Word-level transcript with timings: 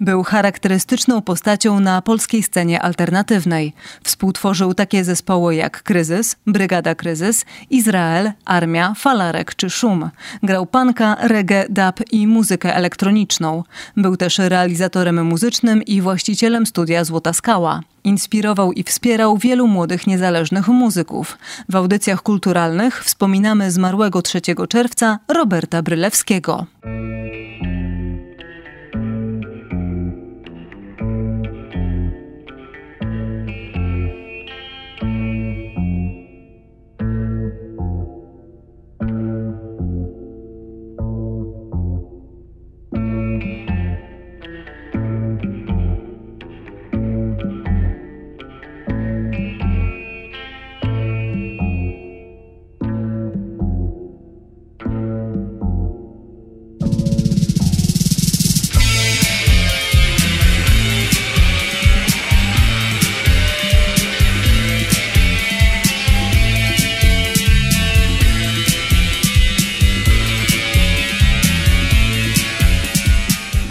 Był 0.00 0.22
charakterystyczną 0.22 1.22
postacią 1.22 1.80
na 1.80 2.02
polskiej 2.02 2.42
scenie 2.42 2.82
alternatywnej. 2.82 3.72
Współtworzył 4.04 4.74
takie 4.74 5.04
zespoły 5.04 5.54
jak 5.54 5.82
Kryzys, 5.82 6.36
Brygada 6.46 6.94
Kryzys, 6.94 7.44
Izrael, 7.70 8.32
Armia, 8.44 8.94
Falarek 8.96 9.54
czy 9.54 9.70
Szum. 9.70 10.10
Grał 10.42 10.66
panka, 10.66 11.16
reggae, 11.20 11.66
dub 11.68 12.12
i 12.12 12.26
muzykę 12.26 12.74
elektroniczną. 12.74 13.62
Był 13.96 14.16
też 14.16 14.38
realizatorem 14.38 15.26
muzycznym 15.26 15.82
i 15.82 16.00
właścicielem 16.00 16.66
studia 16.66 17.04
Złota 17.04 17.32
Skała. 17.32 17.80
Inspirował 18.04 18.72
i 18.72 18.82
wspierał 18.82 19.38
wielu 19.38 19.66
młodych 19.66 20.06
niezależnych 20.06 20.68
muzyków. 20.68 21.38
W 21.68 21.76
audycjach 21.76 22.22
kulturalnych 22.22 23.04
wspominamy 23.04 23.70
zmarłego 23.70 24.22
3 24.22 24.40
czerwca 24.68 25.18
Roberta 25.28 25.82
Brylewskiego. 25.82 26.66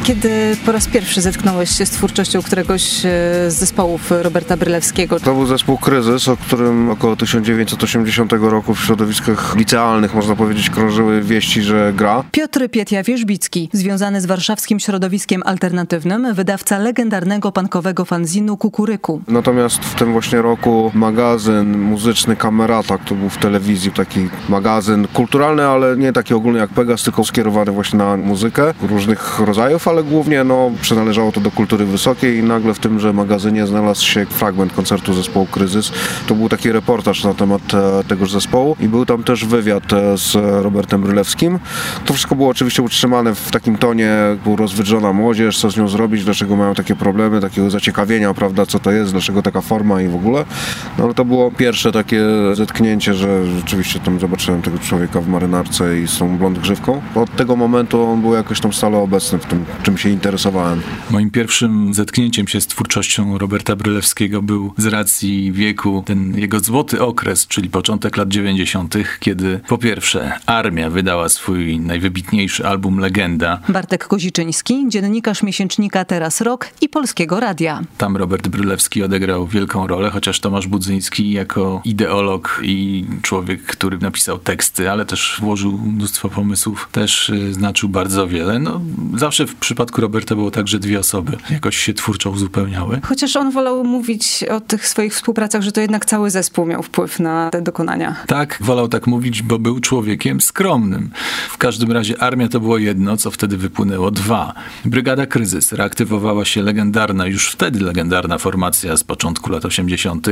Kiedy 0.05 0.57
po 0.65 0.71
raz 0.71 0.87
pierwszy 0.87 1.21
zetknąłeś 1.21 1.69
się 1.69 1.85
z 1.85 1.89
twórczością 1.89 2.41
któregoś 2.41 3.05
e, 3.05 3.09
z 3.51 3.53
zespołów 3.53 4.11
Roberta 4.11 4.57
Brylewskiego? 4.57 5.19
To 5.19 5.33
był 5.33 5.45
zespół 5.45 5.77
Kryzys, 5.77 6.27
o 6.27 6.37
którym 6.37 6.89
około 6.89 7.15
1980 7.15 8.31
roku 8.31 8.75
w 8.75 8.85
środowiskach 8.85 9.55
licealnych, 9.55 10.13
można 10.13 10.35
powiedzieć, 10.35 10.69
krążyły 10.69 11.21
wieści, 11.21 11.61
że 11.61 11.93
gra. 11.95 12.23
Piotr 12.31 12.59
Pietia-Wierzbicki, 12.69 13.69
związany 13.73 14.21
z 14.21 14.25
warszawskim 14.25 14.79
środowiskiem 14.79 15.41
alternatywnym, 15.45 16.33
wydawca 16.33 16.77
legendarnego 16.77 17.51
pankowego 17.51 18.05
fanzinu 18.05 18.57
Kukuryku. 18.57 19.21
Natomiast 19.27 19.77
w 19.77 19.95
tym 19.95 20.11
właśnie 20.11 20.41
roku 20.41 20.91
magazyn 20.93 21.77
muzyczny 21.77 22.35
Kamerata, 22.35 22.97
który 22.97 23.19
był 23.19 23.29
w 23.29 23.37
telewizji, 23.37 23.91
taki 23.91 24.29
magazyn 24.49 25.07
kulturalny, 25.07 25.67
ale 25.67 25.97
nie 25.97 26.13
taki 26.13 26.33
ogólny 26.33 26.59
jak 26.59 26.69
Pegas, 26.69 27.03
tylko 27.03 27.23
skierowany 27.23 27.71
właśnie 27.71 27.99
na 27.99 28.17
muzykę 28.17 28.73
różnych 28.81 29.39
rodzajów, 29.39 29.87
ale 29.87 29.94
głównie 30.03 30.43
no, 30.43 30.71
przynależało 30.81 31.31
to 31.31 31.41
do 31.41 31.51
kultury 31.51 31.85
wysokiej 31.85 32.37
i 32.37 32.43
nagle 32.43 32.73
w 32.73 32.79
tymże 32.79 33.13
magazynie 33.13 33.67
znalazł 33.67 34.05
się 34.05 34.25
fragment 34.25 34.73
koncertu 34.73 35.13
zespołu 35.13 35.45
Kryzys. 35.45 35.91
To 36.27 36.35
był 36.35 36.49
taki 36.49 36.71
reportaż 36.71 37.23
na 37.23 37.33
temat 37.33 37.61
e, 37.73 38.03
tegoż 38.03 38.31
zespołu 38.31 38.75
i 38.79 38.87
był 38.87 39.05
tam 39.05 39.23
też 39.23 39.45
wywiad 39.45 39.93
e, 39.93 40.17
z 40.17 40.35
Robertem 40.63 41.01
Brylewskim. 41.01 41.59
To 42.05 42.13
wszystko 42.13 42.35
było 42.35 42.49
oczywiście 42.49 42.83
utrzymane 42.83 43.35
w 43.35 43.51
takim 43.51 43.77
tonie, 43.77 44.11
był 44.43 44.55
rozwydrzona 44.55 45.13
młodzież, 45.13 45.59
co 45.59 45.71
z 45.71 45.77
nią 45.77 45.87
zrobić, 45.87 46.23
dlaczego 46.23 46.55
mają 46.55 46.73
takie 46.73 46.95
problemy, 46.95 47.41
takiego 47.41 47.69
zaciekawienia, 47.69 48.33
prawda, 48.33 48.65
co 48.65 48.79
to 48.79 48.91
jest, 48.91 49.11
dlaczego 49.11 49.41
taka 49.41 49.61
forma 49.61 50.01
i 50.01 50.07
w 50.07 50.15
ogóle. 50.15 50.45
No 50.97 51.03
ale 51.03 51.13
to 51.13 51.25
było 51.25 51.51
pierwsze 51.51 51.91
takie 51.91 52.21
zetknięcie, 52.53 53.13
że 53.13 53.45
rzeczywiście 53.45 53.99
tam 53.99 54.19
zobaczyłem 54.19 54.61
tego 54.61 54.79
człowieka 54.79 55.21
w 55.21 55.27
marynarce 55.27 55.99
i 55.99 56.07
z 56.07 56.17
tą 56.17 56.37
blond 56.37 56.59
grzywką. 56.59 57.01
Od 57.15 57.35
tego 57.35 57.55
momentu 57.55 58.03
on 58.03 58.21
był 58.21 58.33
jakoś 58.33 58.59
tam 58.59 58.73
stale 58.73 58.97
obecny 58.97 59.39
w 59.39 59.45
tym, 59.45 59.65
czym 59.85 59.97
się 59.97 60.09
interesowałem. 60.09 60.81
Moim 61.11 61.31
pierwszym 61.31 61.93
zetknięciem 61.93 62.47
się 62.47 62.61
z 62.61 62.67
twórczością 62.67 63.37
Roberta 63.37 63.75
Brylewskiego 63.75 64.41
był 64.41 64.73
z 64.77 64.85
racji 64.85 65.51
wieku 65.51 66.03
ten 66.05 66.39
jego 66.39 66.59
złoty 66.59 67.01
okres, 67.01 67.47
czyli 67.47 67.69
początek 67.69 68.17
lat 68.17 68.29
90., 68.29 68.95
kiedy 69.19 69.59
po 69.67 69.77
pierwsze 69.77 70.39
armia 70.45 70.89
wydała 70.89 71.29
swój 71.29 71.79
najwybitniejszy 71.79 72.67
album 72.67 72.99
Legenda. 72.99 73.59
Bartek 73.69 74.07
Koziczyński, 74.07 74.85
dziennikarz 74.89 75.43
miesięcznika 75.43 76.05
Teraz 76.05 76.41
Rok 76.41 76.67
i 76.81 76.89
Polskiego 76.89 77.39
Radia. 77.39 77.81
Tam 77.97 78.17
Robert 78.17 78.47
Brylewski 78.47 79.03
odegrał 79.03 79.47
wielką 79.47 79.87
rolę, 79.87 80.09
chociaż 80.09 80.39
Tomasz 80.39 80.67
Budzyński 80.67 81.31
jako 81.31 81.81
ideolog 81.83 82.61
i 82.63 83.05
człowiek, 83.21 83.63
który 83.63 83.97
napisał 83.97 84.37
teksty, 84.37 84.91
ale 84.91 85.05
też 85.05 85.37
włożył 85.41 85.77
mnóstwo 85.77 86.29
pomysłów, 86.29 86.89
też 86.91 87.29
y, 87.29 87.53
znaczył 87.53 87.89
bardzo 87.89 88.27
wiele. 88.27 88.59
No, 88.59 88.81
zawsze 89.15 89.47
w 89.47 89.55
przypadku 89.75 90.01
Roberta 90.01 90.35
było 90.35 90.51
tak, 90.51 90.67
że 90.67 90.79
dwie 90.79 90.99
osoby 90.99 91.37
jakoś 91.49 91.77
się 91.77 91.93
twórczo 91.93 92.29
uzupełniały. 92.29 92.99
Chociaż 93.03 93.35
on 93.35 93.51
wolał 93.51 93.83
mówić 93.83 94.43
o 94.51 94.61
tych 94.61 94.87
swoich 94.87 95.13
współpracach, 95.13 95.61
że 95.61 95.71
to 95.71 95.81
jednak 95.81 96.05
cały 96.05 96.31
zespół 96.31 96.65
miał 96.65 96.83
wpływ 96.83 97.19
na 97.19 97.49
te 97.49 97.61
dokonania. 97.61 98.15
Tak, 98.27 98.57
wolał 98.61 98.87
tak 98.87 99.07
mówić, 99.07 99.41
bo 99.41 99.59
był 99.59 99.79
człowiekiem 99.79 100.41
skromnym. 100.41 101.09
W 101.49 101.57
każdym 101.57 101.91
razie 101.91 102.21
armia 102.21 102.49
to 102.49 102.59
było 102.59 102.77
jedno, 102.77 103.17
co 103.17 103.31
wtedy 103.31 103.57
wypłynęło 103.57 104.11
dwa. 104.11 104.53
Brygada 104.85 105.25
Kryzys 105.25 105.71
reaktywowała 105.71 106.45
się 106.45 106.61
legendarna, 106.61 107.27
już 107.27 107.49
wtedy 107.49 107.79
legendarna 107.79 108.37
formacja 108.37 108.97
z 108.97 109.03
początku 109.03 109.51
lat 109.51 109.65
80. 109.65 110.27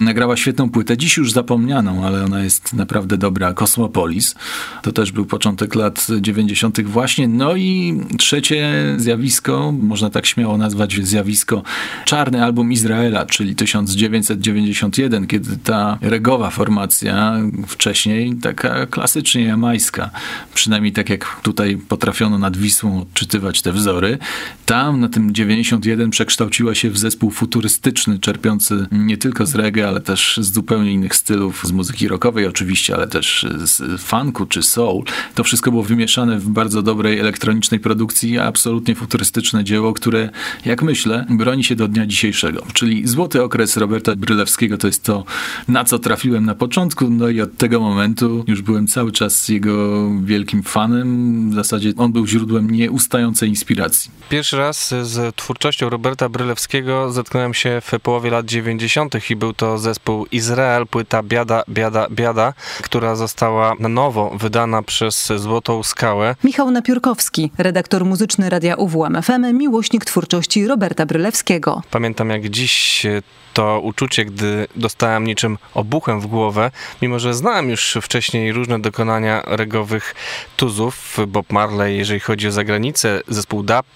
Nagrała 0.00 0.36
świetną 0.36 0.70
płytę, 0.70 0.96
dziś 0.96 1.16
już 1.16 1.32
zapomnianą, 1.32 2.06
ale 2.06 2.24
ona 2.24 2.44
jest 2.44 2.72
naprawdę 2.72 3.18
dobra. 3.18 3.54
Kosmopolis. 3.54 4.34
To 4.82 4.92
też 4.92 5.12
był 5.12 5.26
początek 5.26 5.74
lat 5.74 6.06
90. 6.20 6.82
właśnie. 6.82 7.28
No 7.28 7.56
i 7.56 8.00
trzecie 8.18 8.79
zjawisko, 8.96 9.72
można 9.72 10.10
tak 10.10 10.26
śmiało 10.26 10.58
nazwać 10.58 10.94
zjawisko, 11.02 11.62
czarny 12.04 12.44
album 12.44 12.72
Izraela, 12.72 13.26
czyli 13.26 13.54
1991, 13.54 15.26
kiedy 15.26 15.56
ta 15.56 15.98
regowa 16.00 16.50
formacja, 16.50 17.36
wcześniej 17.66 18.36
taka 18.36 18.86
klasycznie 18.86 19.42
jamańska, 19.42 20.10
przynajmniej 20.54 20.92
tak 20.92 21.10
jak 21.10 21.40
tutaj 21.42 21.76
potrafiono 21.76 22.38
nad 22.38 22.56
Wisłą 22.56 23.00
odczytywać 23.00 23.62
te 23.62 23.72
wzory, 23.72 24.18
tam 24.66 25.00
na 25.00 25.08
tym 25.08 25.34
91 25.34 26.10
przekształciła 26.10 26.74
się 26.74 26.90
w 26.90 26.98
zespół 26.98 27.30
futurystyczny, 27.30 28.18
czerpiący 28.18 28.86
nie 28.92 29.16
tylko 29.16 29.46
z 29.46 29.54
reggae, 29.54 29.88
ale 29.88 30.00
też 30.00 30.40
z 30.42 30.52
zupełnie 30.52 30.92
innych 30.92 31.14
stylów, 31.14 31.62
z 31.64 31.72
muzyki 31.72 32.08
rockowej 32.08 32.46
oczywiście, 32.46 32.94
ale 32.94 33.08
też 33.08 33.46
z 33.64 34.00
funku 34.00 34.46
czy 34.46 34.62
soul. 34.62 35.04
To 35.34 35.44
wszystko 35.44 35.70
było 35.70 35.82
wymieszane 35.82 36.38
w 36.38 36.48
bardzo 36.48 36.82
dobrej 36.82 37.18
elektronicznej 37.18 37.80
produkcji, 37.80 38.38
a 38.38 38.52
absolutnie 38.60 38.94
futurystyczne 38.94 39.64
dzieło, 39.64 39.92
które, 39.92 40.30
jak 40.64 40.82
myślę, 40.82 41.26
broni 41.30 41.64
się 41.64 41.76
do 41.76 41.88
dnia 41.88 42.06
dzisiejszego. 42.06 42.62
Czyli 42.72 43.08
złoty 43.08 43.42
okres 43.42 43.76
Roberta 43.76 44.16
Brylewskiego 44.16 44.78
to 44.78 44.86
jest 44.86 45.02
to, 45.02 45.24
na 45.68 45.84
co 45.84 45.98
trafiłem 45.98 46.46
na 46.46 46.54
początku, 46.54 47.10
no 47.10 47.28
i 47.28 47.40
od 47.40 47.56
tego 47.56 47.80
momentu 47.80 48.44
już 48.48 48.62
byłem 48.62 48.86
cały 48.86 49.12
czas 49.12 49.48
jego 49.48 50.08
wielkim 50.24 50.62
fanem. 50.62 51.50
W 51.50 51.54
zasadzie 51.54 51.92
on 51.96 52.12
był 52.12 52.26
źródłem 52.26 52.70
nieustającej 52.70 53.48
inspiracji. 53.48 54.10
Pierwszy 54.28 54.56
raz 54.56 54.94
z 55.02 55.36
twórczością 55.36 55.90
Roberta 55.90 56.28
Brylewskiego 56.28 57.12
zetknąłem 57.12 57.54
się 57.54 57.80
w 57.84 58.00
połowie 58.00 58.30
lat 58.30 58.46
90. 58.46 59.30
i 59.30 59.36
był 59.36 59.52
to 59.52 59.78
zespół 59.78 60.26
Izrael, 60.32 60.86
płyta 60.86 61.22
Biada, 61.22 61.62
Biada, 61.68 62.06
Biada, 62.10 62.52
która 62.82 63.16
została 63.16 63.74
na 63.78 63.88
nowo 63.88 64.36
wydana 64.40 64.82
przez 64.82 65.32
Złotą 65.36 65.82
Skałę. 65.82 66.36
Michał 66.44 66.70
Napiórkowski, 66.70 67.50
redaktor 67.58 68.04
muzyczny 68.04 68.49
Radia 68.50 68.74
UWM 68.74 69.22
FM, 69.22 69.58
miłośnik 69.58 70.04
twórczości 70.04 70.66
Roberta 70.66 71.06
Brylewskiego. 71.06 71.82
Pamiętam 71.90 72.30
jak 72.30 72.48
dziś 72.48 73.06
to 73.54 73.80
uczucie, 73.80 74.24
gdy 74.24 74.66
dostałem 74.76 75.24
niczym 75.24 75.58
obuchem 75.74 76.20
w 76.20 76.26
głowę, 76.26 76.70
mimo 77.02 77.18
że 77.18 77.34
znałem 77.34 77.70
już 77.70 77.98
wcześniej 78.02 78.52
różne 78.52 78.80
dokonania 78.80 79.42
regowych 79.46 80.14
tuzów, 80.56 81.16
Bob 81.28 81.52
Marley, 81.52 81.98
jeżeli 81.98 82.20
chodzi 82.20 82.48
o 82.48 82.52
zagranicę, 82.52 83.20
zespół 83.28 83.62
DAP, 83.62 83.86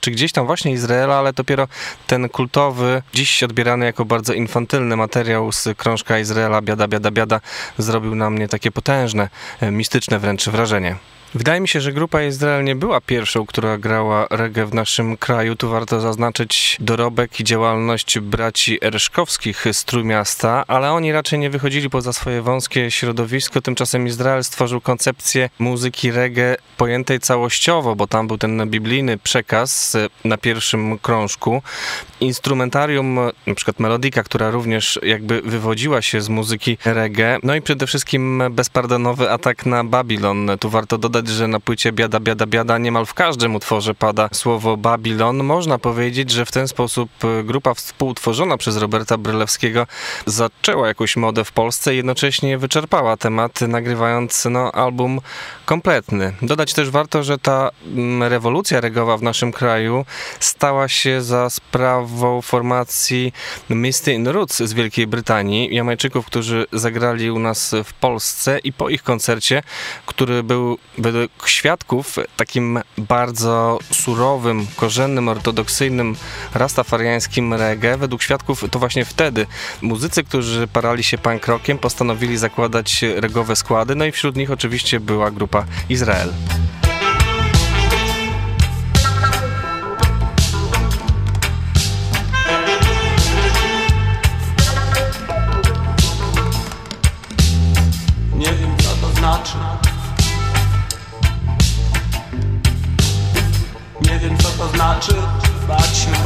czy 0.00 0.10
gdzieś 0.10 0.32
tam 0.32 0.46
właśnie 0.46 0.72
Izraela, 0.72 1.14
ale 1.14 1.32
dopiero 1.32 1.68
ten 2.06 2.28
kultowy, 2.28 3.02
dziś 3.14 3.42
odbierany 3.42 3.86
jako 3.86 4.04
bardzo 4.04 4.32
infantylny 4.32 4.96
materiał 4.96 5.52
z 5.52 5.68
krążka 5.76 6.18
Izraela, 6.18 6.62
biada, 6.62 6.88
biada, 6.88 7.10
biada, 7.10 7.40
zrobił 7.78 8.14
na 8.14 8.30
mnie 8.30 8.48
takie 8.48 8.70
potężne, 8.70 9.28
mistyczne 9.62 10.18
wręcz 10.18 10.48
wrażenie. 10.48 10.96
Wydaje 11.34 11.60
mi 11.60 11.68
się, 11.68 11.80
że 11.80 11.92
grupa 11.92 12.22
Izrael 12.22 12.64
nie 12.64 12.76
była 12.76 13.00
pierwszą, 13.00 13.46
która 13.46 13.78
grała 13.78 14.26
reggae 14.30 14.66
w 14.66 14.74
naszym 14.74 15.16
kraju. 15.16 15.56
Tu 15.56 15.68
warto 15.68 16.00
zaznaczyć 16.00 16.76
dorobek 16.80 17.40
i 17.40 17.44
działalność 17.44 18.18
braci 18.18 18.84
Erszkowskich 18.84 19.64
z 19.72 19.84
Trójmiasta, 19.84 20.64
ale 20.66 20.92
oni 20.92 21.12
raczej 21.12 21.38
nie 21.38 21.50
wychodzili 21.50 21.90
poza 21.90 22.12
swoje 22.12 22.42
wąskie 22.42 22.90
środowisko. 22.90 23.60
Tymczasem 23.60 24.06
Izrael 24.06 24.44
stworzył 24.44 24.80
koncepcję 24.80 25.50
muzyki 25.58 26.10
reggae 26.10 26.56
pojętej 26.76 27.20
całościowo, 27.20 27.96
bo 27.96 28.06
tam 28.06 28.26
był 28.26 28.38
ten 28.38 28.70
biblijny 28.70 29.18
przekaz 29.18 29.96
na 30.24 30.36
pierwszym 30.36 30.98
krążku. 30.98 31.62
Instrumentarium, 32.20 33.18
na 33.46 33.54
przykład 33.54 33.80
melodika, 33.80 34.22
która 34.22 34.50
również 34.50 34.98
jakby 35.02 35.42
wywodziła 35.42 36.02
się 36.02 36.20
z 36.20 36.28
muzyki 36.28 36.78
reggae. 36.84 37.38
No 37.42 37.54
i 37.54 37.62
przede 37.62 37.86
wszystkim 37.86 38.42
bezpardonowy 38.50 39.30
atak 39.30 39.66
na 39.66 39.84
Babilon. 39.84 40.50
Tu 40.60 40.70
warto 40.70 40.98
dodać, 40.98 41.19
że 41.28 41.48
na 41.48 41.60
płycie 41.60 41.92
Biada, 41.92 42.20
Biada, 42.20 42.46
Biada 42.46 42.78
niemal 42.78 43.06
w 43.06 43.14
każdym 43.14 43.54
utworze 43.54 43.94
pada 43.94 44.28
słowo 44.32 44.76
Babilon. 44.76 45.44
Można 45.44 45.78
powiedzieć, 45.78 46.30
że 46.30 46.46
w 46.46 46.52
ten 46.52 46.68
sposób 46.68 47.10
grupa 47.44 47.74
współtworzona 47.74 48.56
przez 48.56 48.76
Roberta 48.76 49.18
Brylewskiego 49.18 49.86
zaczęła 50.26 50.88
jakąś 50.88 51.16
modę 51.16 51.44
w 51.44 51.52
Polsce 51.52 51.94
i 51.94 51.96
jednocześnie 51.96 52.58
wyczerpała 52.58 53.16
temat, 53.16 53.60
nagrywając 53.60 54.44
no, 54.50 54.72
album 54.72 55.20
kompletny. 55.64 56.32
Dodać 56.42 56.74
też 56.74 56.90
warto, 56.90 57.22
że 57.22 57.38
ta 57.38 57.70
mm, 57.86 58.22
rewolucja 58.22 58.80
regowa 58.80 59.16
w 59.16 59.22
naszym 59.22 59.52
kraju 59.52 60.04
stała 60.40 60.88
się 60.88 61.22
za 61.22 61.50
sprawą 61.50 62.42
formacji 62.42 63.32
Misty 63.70 64.12
in 64.12 64.28
Roots 64.28 64.62
z 64.62 64.72
Wielkiej 64.72 65.06
Brytanii, 65.06 65.74
Jamajczyków, 65.74 66.26
którzy 66.26 66.66
zagrali 66.72 67.30
u 67.30 67.38
nas 67.38 67.74
w 67.84 67.92
Polsce 67.92 68.58
i 68.58 68.72
po 68.72 68.88
ich 68.88 69.02
koncercie, 69.02 69.62
który 70.06 70.42
był 70.42 70.78
według 71.12 71.48
świadków 71.48 72.16
takim 72.36 72.80
bardzo 72.98 73.78
surowym, 73.92 74.66
korzennym, 74.76 75.28
ortodoksyjnym, 75.28 76.16
rastafariańskim 76.54 77.54
reggae, 77.54 77.96
według 77.96 78.22
świadków 78.22 78.64
to 78.70 78.78
właśnie 78.78 79.04
wtedy 79.04 79.46
muzycy, 79.82 80.24
którzy 80.24 80.66
parali 80.66 81.04
się 81.04 81.18
punk 81.18 81.46
rockiem, 81.46 81.78
postanowili 81.78 82.36
zakładać 82.38 83.04
regowe 83.16 83.56
składy, 83.56 83.94
no 83.94 84.04
i 84.04 84.12
wśród 84.12 84.36
nich 84.36 84.50
oczywiście 84.50 85.00
była 85.00 85.30
grupa 85.30 85.64
Izrael. 85.88 86.32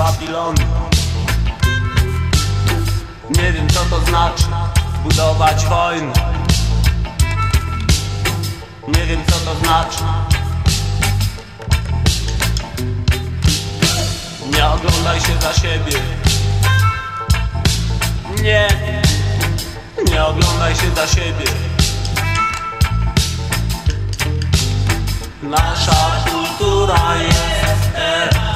Babilonu 0.04 0.54
Nie 3.30 3.52
wiem 3.52 3.68
co 3.70 3.80
to 3.80 4.00
znaczy 4.00 4.44
budować 5.02 5.66
wojnę. 5.66 6.12
Nie 8.88 9.06
wiem 9.06 9.20
co 9.26 9.32
to 9.32 9.54
znaczy. 9.58 10.04
Nie 14.52 14.66
oglądaj 14.66 15.20
się 15.20 15.40
za 15.40 15.54
siebie. 15.54 15.98
Nie. 18.42 18.68
Nie 20.12 20.24
oglądaj 20.24 20.74
się 20.74 20.90
za 20.96 21.06
siebie. 21.06 21.46
Nasza 25.42 26.24
kultura 26.30 27.14
jest 27.16 27.92
teraz 27.94 28.53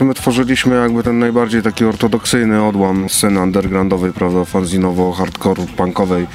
My 0.00 0.14
tworzyliśmy 0.14 0.76
jakby 0.76 1.02
ten 1.02 1.18
najbardziej 1.18 1.62
taki 1.62 1.84
ortodoksyjny 1.84 2.64
odłam 2.64 3.08
sceny 3.08 3.40
undergroundowej, 3.40 4.12
prawda, 4.12 4.44
fanzinowo, 4.44 5.12
hardcore, 5.12 5.66
punkowej 5.76 6.26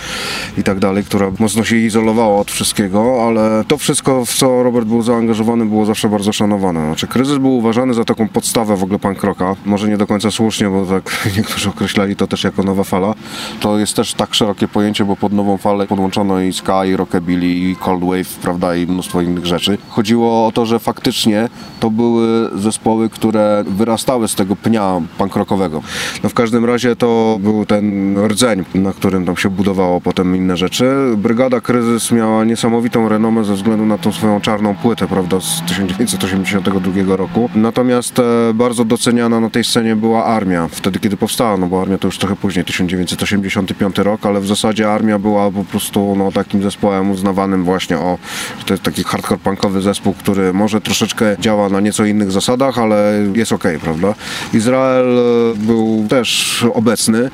i 0.57 0.63
tak 0.63 0.79
dalej, 0.79 1.03
która 1.03 1.31
mocno 1.39 1.63
się 1.63 1.75
izolowała 1.75 2.39
od 2.39 2.51
wszystkiego, 2.51 3.27
ale 3.27 3.63
to 3.67 3.77
wszystko, 3.77 4.25
w 4.25 4.33
co 4.33 4.63
Robert 4.63 4.87
był 4.87 5.01
zaangażowany, 5.01 5.65
było 5.65 5.85
zawsze 5.85 6.09
bardzo 6.09 6.33
szanowane. 6.33 6.85
Znaczy, 6.85 7.07
kryzys 7.07 7.37
był 7.37 7.57
uważany 7.57 7.93
za 7.93 8.05
taką 8.05 8.27
podstawę 8.27 8.75
w 8.77 8.83
ogóle 8.83 8.99
punk 8.99 9.23
rocka. 9.23 9.55
Może 9.65 9.89
nie 9.89 9.97
do 9.97 10.07
końca 10.07 10.31
słusznie, 10.31 10.69
bo 10.69 10.85
tak 10.85 11.19
niektórzy 11.37 11.69
określali 11.69 12.15
to 12.15 12.27
też 12.27 12.43
jako 12.43 12.63
nowa 12.63 12.83
fala. 12.83 13.13
To 13.59 13.79
jest 13.79 13.95
też 13.95 14.13
tak 14.13 14.33
szerokie 14.33 14.67
pojęcie, 14.67 15.05
bo 15.05 15.15
pod 15.15 15.33
nową 15.33 15.57
falę 15.57 15.87
podłączono 15.87 16.41
i 16.41 16.53
ska, 16.53 16.85
i 16.85 16.95
rockabilly, 16.95 17.47
i 17.47 17.75
cold 17.75 18.03
wave, 18.03 18.39
prawda, 18.41 18.75
i 18.75 18.87
mnóstwo 18.87 19.21
innych 19.21 19.45
rzeczy. 19.45 19.77
Chodziło 19.89 20.47
o 20.47 20.51
to, 20.51 20.65
że 20.65 20.79
faktycznie 20.79 21.49
to 21.79 21.89
były 21.89 22.49
zespoły, 22.59 23.09
które 23.09 23.50
wyrastały 23.67 24.27
z 24.27 24.35
tego 24.35 24.55
pnia 24.55 25.01
punk 25.17 25.35
rockowego. 25.35 25.81
No 26.23 26.29
w 26.29 26.33
każdym 26.33 26.65
razie 26.65 26.95
to 26.95 27.37
był 27.39 27.65
ten 27.65 28.17
rdzeń, 28.27 28.63
na 28.75 28.93
którym 28.93 29.25
tam 29.25 29.37
się 29.37 29.49
budowało 29.49 30.01
potem 30.01 30.35
inne 30.35 30.57
rzeczy. 30.57 30.91
Brygada 31.17 31.61
Kryzys 31.61 32.11
miała 32.11 32.43
niesamowitą 32.43 33.09
renomę 33.09 33.43
ze 33.43 33.53
względu 33.53 33.85
na 33.85 33.97
tą 33.97 34.11
swoją 34.11 34.41
czarną 34.41 34.75
płytę, 34.75 35.07
prawda, 35.07 35.39
z 35.39 35.61
1982 35.67 37.15
roku. 37.15 37.49
Natomiast 37.55 38.19
e, 38.19 38.23
bardzo 38.53 38.85
doceniana 38.85 39.39
na 39.39 39.49
tej 39.49 39.63
scenie 39.63 39.95
była 39.95 40.25
armia, 40.25 40.67
wtedy 40.71 40.99
kiedy 40.99 41.17
powstała, 41.17 41.57
no 41.57 41.67
bo 41.67 41.81
armia 41.81 41.97
to 41.97 42.07
już 42.07 42.17
trochę 42.17 42.35
później, 42.35 42.65
1985 42.65 43.97
rok, 43.97 44.25
ale 44.25 44.41
w 44.41 44.47
zasadzie 44.47 44.91
armia 44.91 45.19
była 45.19 45.51
po 45.51 45.63
prostu 45.63 46.15
no, 46.17 46.31
takim 46.31 46.63
zespołem 46.63 47.11
uznawanym 47.11 47.63
właśnie 47.63 47.97
o, 47.97 48.17
to 48.65 48.73
jest 48.73 48.83
taki 48.83 49.03
hardcore 49.03 49.39
punkowy 49.39 49.81
zespół, 49.81 50.13
który 50.13 50.53
może 50.53 50.81
troszeczkę 50.81 51.35
działa 51.39 51.69
na 51.69 51.79
nieco 51.79 52.05
innych 52.05 52.31
zasadach, 52.31 52.79
ale 52.79 53.13
jest 53.41 53.51
ok, 53.51 53.63
prawda? 53.81 54.15
Izrael 54.53 55.17
e, 55.17 55.57
był 55.57 56.05
też 56.09 56.65
obecny, 56.73 57.29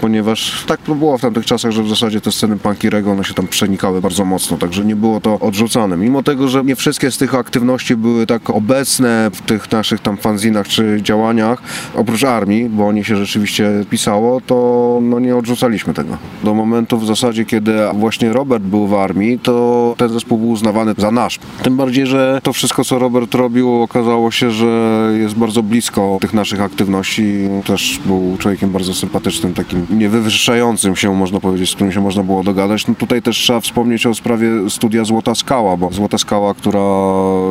ponieważ 0.00 0.64
tak 0.66 0.80
to 0.82 0.94
było 0.94 1.18
w 1.18 1.20
tamtych 1.20 1.46
czasach, 1.46 1.72
że 1.72 1.82
w 1.82 1.88
zasadzie 1.88 2.20
te 2.20 2.32
sceny 2.32 2.56
punk 2.56 2.84
i 2.84 2.90
reggae, 2.90 3.12
one 3.12 3.24
się 3.24 3.34
tam 3.34 3.48
przenikały 3.48 4.00
bardzo 4.00 4.24
mocno, 4.24 4.58
także 4.58 4.84
nie 4.84 4.96
było 4.96 5.20
to 5.20 5.38
odrzucane. 5.40 5.96
Mimo 5.96 6.22
tego, 6.22 6.48
że 6.48 6.64
nie 6.64 6.76
wszystkie 6.76 7.10
z 7.10 7.18
tych 7.18 7.34
aktywności 7.34 7.96
były 7.96 8.26
tak 8.26 8.50
obecne 8.50 9.30
w 9.34 9.42
tych 9.42 9.72
naszych 9.72 10.00
tam 10.00 10.16
fanzinach 10.16 10.68
czy 10.68 10.98
działaniach, 11.02 11.62
oprócz 11.94 12.24
armii, 12.24 12.68
bo 12.68 12.86
o 12.86 12.92
nie 12.92 13.04
się 13.04 13.16
rzeczywiście 13.16 13.70
pisało, 13.90 14.40
to 14.40 14.98
no 15.02 15.20
nie 15.20 15.36
odrzucaliśmy 15.36 15.94
tego. 15.94 16.16
Do 16.44 16.54
momentu 16.54 16.98
w 16.98 17.06
zasadzie, 17.06 17.44
kiedy 17.44 17.72
właśnie 17.94 18.32
Robert 18.32 18.64
był 18.64 18.86
w 18.86 18.94
armii, 18.94 19.38
to 19.38 19.91
ten 19.96 20.08
zespół 20.08 20.38
był 20.38 20.50
uznawany 20.50 20.94
za 20.98 21.10
nasz. 21.10 21.38
Tym 21.62 21.76
bardziej, 21.76 22.06
że 22.06 22.40
to 22.42 22.52
wszystko, 22.52 22.84
co 22.84 22.98
Robert 22.98 23.34
robił, 23.34 23.82
okazało 23.82 24.30
się, 24.30 24.50
że 24.50 25.10
jest 25.18 25.34
bardzo 25.34 25.62
blisko 25.62 26.18
tych 26.20 26.34
naszych 26.34 26.60
aktywności. 26.60 27.48
Też 27.66 28.00
był 28.06 28.36
człowiekiem 28.38 28.70
bardzo 28.70 28.94
sympatycznym, 28.94 29.54
takim 29.54 29.86
niewywyższającym 29.90 30.96
się, 30.96 31.14
można 31.14 31.40
powiedzieć, 31.40 31.70
z 31.70 31.74
którym 31.74 31.92
się 31.92 32.00
można 32.00 32.22
było 32.22 32.44
dogadać. 32.44 32.86
No 32.86 32.94
tutaj 32.94 33.22
też 33.22 33.36
trzeba 33.36 33.60
wspomnieć 33.60 34.06
o 34.06 34.14
sprawie 34.14 34.70
studia 34.70 35.04
Złota 35.04 35.34
Skała, 35.34 35.76
bo 35.76 35.92
Złota 35.92 36.18
Skała, 36.18 36.54
która 36.54 36.80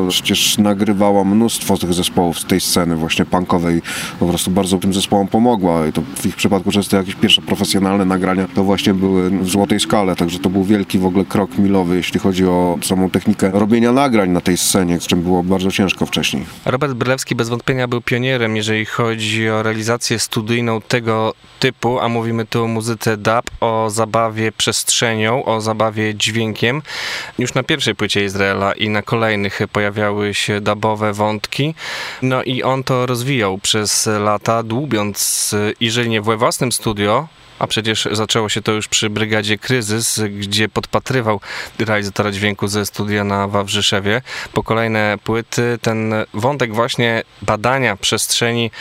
przecież 0.10 0.58
nagrywała 0.58 1.24
mnóstwo 1.24 1.78
tych 1.78 1.94
zespołów 1.94 2.40
z 2.40 2.46
tej 2.46 2.62
sceny 2.62 2.96
właśnie 2.96 3.26
punkowej, 3.26 3.82
po 4.20 4.26
prostu 4.26 4.52
bardzo 4.52 4.78
tym 4.78 4.94
zespołom 4.94 5.28
pomogła 5.28 5.88
i 5.88 5.94
to 5.94 6.02
w 6.16 6.26
ich 6.26 6.36
przypadku 6.36 6.72
często 6.72 6.98
jakieś 6.98 7.16
pierwsze 7.16 7.42
profesjonalne 7.42 8.06
nagrania 8.06 8.48
to 8.56 8.64
właśnie 8.64 8.94
były 8.94 9.30
w 9.30 9.50
Złotej 9.50 9.80
Skale, 9.80 10.16
także 10.16 10.40
to 10.40 10.50
był 10.50 10.64
wielki 10.64 11.00
w 11.00 11.06
ogóle 11.06 11.26
krok 11.26 11.58
milowy, 11.58 11.96
jeśli 11.96 12.20
chodzi 12.20 12.31
o 12.50 12.78
samą 12.84 13.10
technikę 13.10 13.52
robienia 13.54 13.92
nagrań 13.92 14.30
na 14.30 14.42
tej 14.42 14.58
scenie, 14.58 15.00
z 15.00 15.08
czym 15.08 15.22
było 15.22 15.44
bardzo 15.44 15.72
ciężko 15.72 16.06
wcześniej. 16.06 16.46
Robert 16.66 16.94
Brylewski 16.94 17.36
bez 17.36 17.50
wątpienia 17.50 17.88
był 17.88 18.02
pionierem, 18.02 18.56
jeżeli 18.56 18.86
chodzi 18.86 19.50
o 19.50 19.64
realizację 19.64 20.20
studyjną 20.20 20.82
tego 20.82 21.34
typu, 21.60 22.00
a 22.00 22.10
mówimy 22.10 22.46
tu 22.46 22.64
o 22.64 22.68
muzyce 22.68 23.18
dub, 23.18 23.52
o 23.60 23.90
zabawie 23.90 24.52
przestrzenią, 24.52 25.46
o 25.46 25.62
zabawie 25.62 26.16
dźwiękiem. 26.16 26.82
Już 27.40 27.54
na 27.54 27.64
pierwszej 27.64 27.96
płycie 27.96 28.26
Izraela 28.26 28.74
i 28.74 28.90
na 28.90 29.02
kolejnych 29.02 29.60
pojawiały 29.72 30.34
się 30.34 30.62
dubowe 30.62 31.14
wątki. 31.14 31.76
No 32.22 32.44
i 32.44 32.64
on 32.64 32.84
to 32.84 33.06
rozwijał 33.06 33.58
przez 33.58 34.10
lata, 34.20 34.64
dłubiąc, 34.64 35.56
jeżeli 35.80 36.10
nie 36.10 36.22
we 36.22 36.38
własnym 36.38 36.72
studio, 36.72 37.28
a 37.62 37.68
przecież 37.68 38.08
zaczęło 38.12 38.50
się 38.50 38.62
to 38.62 38.72
już 38.72 38.88
przy 38.88 39.10
Brygadzie 39.10 39.58
Kryzys, 39.58 40.22
gdzie 40.40 40.70
podpatrywał 40.70 41.40
realizatora 41.80 42.32
dźwięku 42.32 42.68
ze 42.68 42.86
studia 42.86 43.24
na 43.24 43.48
Wawrzyszewie. 43.48 44.22
Po 44.54 44.64
kolejne 44.64 45.18
płyty 45.24 45.80
ten 45.82 46.14
wątek 46.34 46.76
właśnie 46.76 47.24
badania 47.42 47.96
przestrzeni 47.96 48.72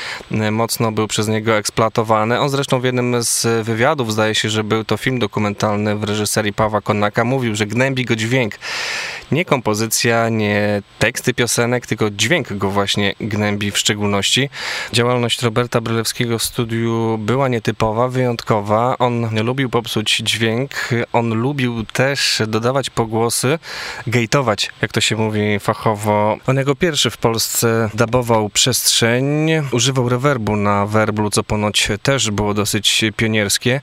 mocno 0.50 0.92
był 0.92 1.08
przez 1.08 1.28
niego 1.28 1.56
eksploatowany. 1.56 2.40
On 2.40 2.49
zresztą 2.49 2.80
w 2.80 2.84
jednym 2.84 3.22
z 3.22 3.66
wywiadów, 3.66 4.12
zdaje 4.12 4.34
się, 4.34 4.50
że 4.50 4.64
był 4.64 4.84
to 4.84 4.96
film 4.96 5.18
dokumentalny 5.18 5.96
w 5.96 6.04
reżyserii 6.04 6.52
Pawła 6.52 6.80
Konnaka, 6.80 7.25
mówił, 7.25 7.56
że 7.56 7.66
gnębi 7.66 8.04
go 8.04 8.16
dźwięk 8.16 8.54
nie 9.32 9.44
kompozycja, 9.44 10.28
nie 10.28 10.82
teksty 10.99 11.34
piosenek, 11.34 11.87
tylko 11.87 12.10
dźwięk 12.10 12.52
go 12.52 12.70
właśnie 12.70 13.14
gnębi 13.20 13.70
w 13.70 13.78
szczególności. 13.78 14.50
Działalność 14.92 15.42
Roberta 15.42 15.80
Brylewskiego 15.80 16.38
w 16.38 16.42
studiu 16.42 17.18
była 17.18 17.49
nietypowa, 17.49 18.08
wyjątkowa. 18.08 18.70
On 18.99 19.45
lubił 19.45 19.71
popsuć 19.71 20.17
dźwięk, 20.17 20.71
on 21.12 21.35
lubił 21.35 21.85
też 21.85 22.43
dodawać 22.47 22.91
pogłosy, 22.91 23.59
gejtować, 24.07 24.71
jak 24.83 24.93
to 24.93 25.00
się 25.00 25.17
mówi 25.17 25.61
fachowo. 25.61 26.37
On 26.47 26.57
jako 26.57 26.75
pierwszy 26.75 27.11
w 27.11 27.17
Polsce 27.17 27.91
dabował 27.95 28.49
przestrzeń, 28.49 29.50
używał 29.73 30.09
rewerbu 30.09 30.57
na 30.57 30.87
werblu, 30.87 31.31
co 31.31 31.45
ponoć 31.45 31.89
też 32.03 32.31
było 32.31 32.55
dosyć 32.55 33.05
pionierskie. 33.17 33.81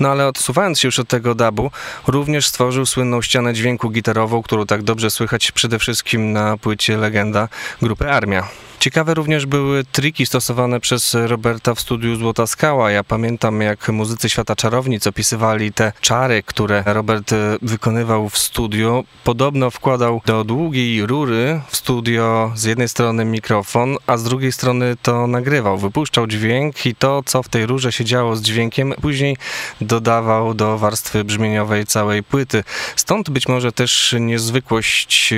No 0.00 0.10
ale 0.10 0.26
odsuwając 0.26 0.80
się 0.80 0.88
już 0.88 0.98
od 0.98 1.08
tego 1.08 1.34
dabu, 1.34 1.70
również 2.06 2.46
stworzył 2.46 2.86
słynną 2.86 3.22
ścianę 3.22 3.54
dźwięku 3.54 3.90
gitarową, 3.90 4.42
którą 4.42 4.66
tak 4.66 4.82
dobrze 4.82 5.10
słychać 5.10 5.52
przede 5.52 5.78
wszystkim 5.78 6.32
na 6.32 6.56
płycie 6.56 6.96
Legenda 6.96 7.48
grupy 7.82 8.10
Armia. 8.10 8.48
Ciekawe 8.78 9.14
również 9.14 9.46
były 9.46 9.84
triki 9.84 10.26
stosowane 10.26 10.80
przez 10.80 11.16
Roberta 11.26 11.74
w 11.74 11.80
studiu 11.80 12.16
Złota 12.16 12.46
Skała. 12.46 12.90
Ja 12.90 13.04
pamiętam, 13.04 13.60
jak 13.60 13.88
muzycy 13.88 14.13
Świata 14.28 14.56
Czarownic 14.56 15.06
opisywali 15.06 15.72
te 15.72 15.92
czary, 16.00 16.42
które 16.42 16.82
Robert 16.86 17.34
wykonywał 17.62 18.28
w 18.28 18.38
studiu. 18.38 19.04
Podobno 19.24 19.70
wkładał 19.70 20.20
do 20.26 20.44
długiej 20.44 21.06
rury 21.06 21.60
w 21.68 21.76
studio 21.76 22.52
z 22.54 22.64
jednej 22.64 22.88
strony 22.88 23.24
mikrofon, 23.24 23.96
a 24.06 24.16
z 24.16 24.24
drugiej 24.24 24.52
strony 24.52 24.96
to 25.02 25.26
nagrywał. 25.26 25.78
Wypuszczał 25.78 26.26
dźwięk 26.26 26.86
i 26.86 26.94
to, 26.94 27.22
co 27.26 27.42
w 27.42 27.48
tej 27.48 27.66
rurze 27.66 27.92
się 27.92 28.04
działo 28.04 28.36
z 28.36 28.42
dźwiękiem, 28.42 28.94
później 29.02 29.36
dodawał 29.80 30.54
do 30.54 30.78
warstwy 30.78 31.24
brzmieniowej 31.24 31.86
całej 31.86 32.22
płyty. 32.22 32.64
Stąd 32.96 33.30
być 33.30 33.48
może 33.48 33.72
też 33.72 34.14
niezwykłość 34.20 35.34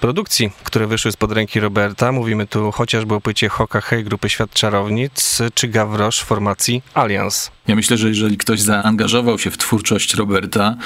produkcji, 0.00 0.50
które 0.64 0.86
wyszły 0.86 1.12
spod 1.12 1.32
ręki 1.32 1.60
Roberta. 1.60 2.12
Mówimy 2.12 2.46
tu 2.46 2.72
chociażby 2.72 3.14
o 3.14 3.20
płycie 3.20 3.48
Hoka 3.48 3.80
Hej 3.80 4.04
grupy 4.04 4.28
Świat 4.28 4.50
Czarownic 4.50 5.38
czy 5.54 5.68
Gavroche 5.68 6.24
formacji 6.24 6.82
Alliance. 6.94 7.50
Ja 7.68 7.76
myślę, 7.76 7.96
że 7.96 8.08
jeżeli 8.18 8.36
ktoś 8.36 8.60
zaangażował 8.60 9.38
się 9.38 9.50
w 9.50 9.58
twórczość 9.58 10.14
Roberta, 10.14 10.76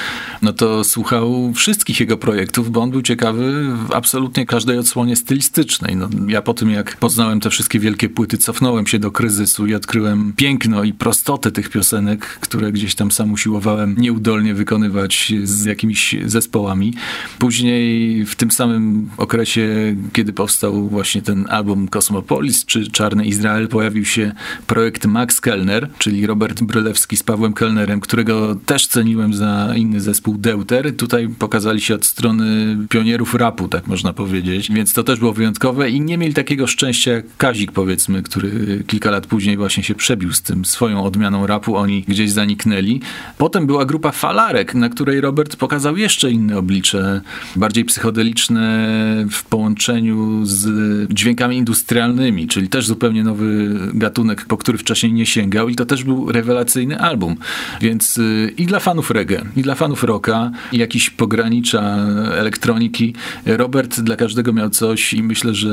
no 0.42 0.52
to 0.52 0.84
słuchał 0.84 1.52
wszystkich 1.54 2.00
jego 2.00 2.16
projektów, 2.16 2.70
bo 2.70 2.80
on 2.80 2.90
był 2.90 3.02
ciekawy 3.02 3.76
w 3.86 3.92
absolutnie 3.92 4.46
każdej 4.46 4.78
odsłonie 4.78 5.16
stylistycznej. 5.16 5.96
No, 5.96 6.08
ja 6.28 6.42
po 6.42 6.54
tym, 6.54 6.70
jak 6.70 6.96
poznałem 6.96 7.40
te 7.40 7.50
wszystkie 7.50 7.78
wielkie 7.78 8.08
płyty, 8.08 8.38
cofnąłem 8.38 8.86
się 8.86 8.98
do 8.98 9.10
kryzysu 9.10 9.66
i 9.66 9.74
odkryłem 9.74 10.32
piękno 10.36 10.84
i 10.84 10.92
prostotę 10.92 11.52
tych 11.52 11.70
piosenek, 11.70 12.24
które 12.24 12.72
gdzieś 12.72 12.94
tam 12.94 13.10
sam 13.10 13.32
usiłowałem 13.32 13.94
nieudolnie 13.98 14.54
wykonywać 14.54 15.32
z 15.44 15.64
jakimiś 15.64 16.16
zespołami. 16.24 16.94
Później 17.38 18.24
w 18.26 18.34
tym 18.34 18.50
samym 18.50 19.10
okresie, 19.16 19.96
kiedy 20.12 20.32
powstał 20.32 20.88
właśnie 20.88 21.22
ten 21.22 21.46
album 21.48 21.88
Cosmopolis 21.88 22.64
czy 22.64 22.90
Czarny 22.90 23.24
Izrael, 23.24 23.68
pojawił 23.68 24.04
się 24.04 24.32
projekt 24.66 25.06
Max 25.06 25.40
Kellner, 25.40 25.88
czyli 25.98 26.26
Robert 26.26 26.62
Brylewski 26.62 27.11
z 27.16 27.22
Pawłem 27.22 27.52
Kellnerem, 27.52 28.00
którego 28.00 28.54
też 28.66 28.86
ceniłem 28.86 29.34
za 29.34 29.72
inny 29.76 30.00
zespół 30.00 30.38
Deuter. 30.38 30.96
Tutaj 30.96 31.28
pokazali 31.28 31.80
się 31.80 31.94
od 31.94 32.04
strony 32.04 32.76
pionierów 32.88 33.34
rapu, 33.34 33.68
tak 33.68 33.86
można 33.86 34.12
powiedzieć, 34.12 34.72
więc 34.72 34.92
to 34.92 35.02
też 35.02 35.18
było 35.18 35.32
wyjątkowe 35.32 35.90
i 35.90 36.00
nie 36.00 36.18
mieli 36.18 36.34
takiego 36.34 36.66
szczęścia 36.66 37.12
jak 37.12 37.24
Kazik, 37.36 37.72
powiedzmy, 37.72 38.22
który 38.22 38.82
kilka 38.86 39.10
lat 39.10 39.26
później 39.26 39.56
właśnie 39.56 39.82
się 39.82 39.94
przebił 39.94 40.32
z 40.32 40.42
tym 40.42 40.64
swoją 40.64 41.04
odmianą 41.04 41.46
rapu, 41.46 41.76
oni 41.76 42.04
gdzieś 42.08 42.30
zaniknęli. 42.30 43.00
Potem 43.38 43.66
była 43.66 43.84
grupa 43.84 44.10
Falarek, 44.10 44.74
na 44.74 44.88
której 44.88 45.20
Robert 45.20 45.56
pokazał 45.56 45.96
jeszcze 45.96 46.30
inne 46.30 46.58
oblicze, 46.58 47.20
bardziej 47.56 47.84
psychodeliczne 47.84 48.62
w 49.30 49.44
połączeniu 49.44 50.40
z 50.44 50.68
dźwiękami 51.12 51.56
industrialnymi, 51.56 52.48
czyli 52.48 52.68
też 52.68 52.86
zupełnie 52.86 53.24
nowy 53.24 53.70
gatunek, 53.94 54.44
po 54.44 54.56
który 54.56 54.78
wcześniej 54.78 55.12
nie 55.12 55.26
sięgał 55.26 55.68
i 55.68 55.74
to 55.74 55.86
też 55.86 56.04
był 56.04 56.32
rewelacyjny 56.32 57.00
album. 57.02 57.36
Więc 57.80 58.18
y, 58.18 58.54
i 58.56 58.66
dla 58.66 58.80
fanów 58.80 59.10
reggae, 59.10 59.44
i 59.56 59.62
dla 59.62 59.74
fanów 59.74 60.04
rocka, 60.04 60.50
i 60.72 60.78
jakiś 60.78 61.10
pogranicza 61.10 61.96
elektroniki, 62.34 63.14
Robert 63.46 64.00
dla 64.00 64.16
każdego 64.16 64.52
miał 64.52 64.70
coś 64.70 65.14
i 65.14 65.22
myślę, 65.22 65.54
że 65.54 65.68